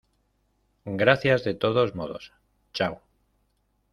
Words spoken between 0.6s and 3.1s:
gracias de todos modos. chao.